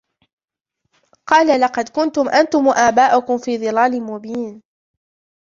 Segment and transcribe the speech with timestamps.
[1.29, 4.61] قال لقد كنتم أنتم وآباؤكم في ضلال مبين